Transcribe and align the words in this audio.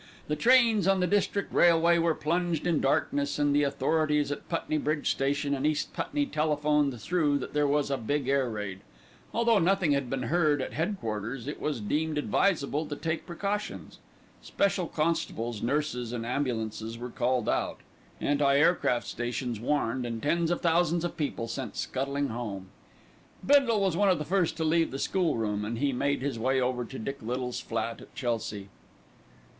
The 0.29 0.35
trains 0.35 0.87
on 0.87 0.99
the 0.99 1.05
District 1.05 1.53
Railway 1.53 1.99
were 1.99 2.15
plunged 2.15 2.65
in 2.65 2.81
darkness 2.81 3.37
and 3.37 3.55
the 3.55 3.61
authorities 3.61 4.31
at 4.31 4.49
Putney 4.49 4.79
Bridge 4.79 5.11
Station 5.11 5.53
and 5.53 5.63
East 5.63 5.93
Putney 5.93 6.25
telephoned 6.25 6.99
through 6.99 7.37
that 7.37 7.53
there 7.53 7.67
was 7.67 7.91
a 7.91 7.97
big 7.97 8.27
air 8.27 8.49
raid. 8.49 8.79
Although 9.31 9.59
nothing 9.59 9.91
had 9.91 10.09
been 10.09 10.23
heard 10.23 10.59
at 10.59 10.73
head 10.73 10.97
quarters, 10.99 11.47
it 11.47 11.61
was 11.61 11.79
deemed 11.79 12.17
advisable 12.17 12.87
to 12.87 12.95
take 12.95 13.27
precautions. 13.27 13.99
Special 14.41 14.87
constables, 14.87 15.61
nurses 15.61 16.11
and 16.13 16.25
ambulances 16.25 16.97
were 16.97 17.11
called 17.11 17.47
out, 17.47 17.81
anti 18.19 18.57
aircraft 18.57 19.05
stations 19.05 19.59
warned, 19.59 20.03
and 20.03 20.23
tens 20.23 20.49
of 20.49 20.61
thousands 20.61 21.05
of 21.05 21.15
people 21.15 21.47
sent 21.47 21.75
scuttling 21.77 22.29
home. 22.29 22.69
Bindle 23.45 23.81
was 23.81 23.95
one 23.95 24.09
of 24.09 24.17
the 24.17 24.25
first 24.25 24.57
to 24.57 24.63
leave 24.63 24.89
the 24.89 24.97
School 24.97 25.37
room, 25.37 25.63
and 25.63 25.77
he 25.77 25.93
made 25.93 26.23
his 26.23 26.39
way 26.39 26.59
over 26.59 26.85
to 26.85 26.97
Dick 26.97 27.19
Little's 27.21 27.59
flat 27.59 28.01
at 28.01 28.15
Chelsea. 28.15 28.69